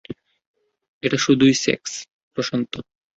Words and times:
এটা 1.03 1.17
শুধুই 1.17 1.53
সেক্স, 1.63 1.91
প্রশান্ত। 2.37 2.71